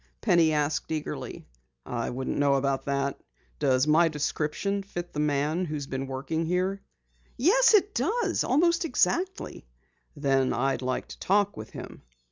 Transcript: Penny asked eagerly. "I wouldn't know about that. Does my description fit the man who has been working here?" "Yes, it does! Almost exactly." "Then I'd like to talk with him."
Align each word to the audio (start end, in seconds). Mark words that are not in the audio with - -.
Penny 0.19 0.51
asked 0.51 0.91
eagerly. 0.91 1.45
"I 1.85 2.09
wouldn't 2.09 2.39
know 2.39 2.55
about 2.55 2.85
that. 2.85 3.21
Does 3.59 3.85
my 3.85 4.07
description 4.07 4.81
fit 4.81 5.13
the 5.13 5.19
man 5.19 5.65
who 5.65 5.75
has 5.75 5.85
been 5.85 6.07
working 6.07 6.47
here?" 6.47 6.81
"Yes, 7.37 7.75
it 7.75 7.93
does! 7.93 8.43
Almost 8.43 8.83
exactly." 8.83 9.67
"Then 10.15 10.53
I'd 10.53 10.81
like 10.81 11.09
to 11.09 11.19
talk 11.19 11.55
with 11.55 11.69
him." 11.69 12.01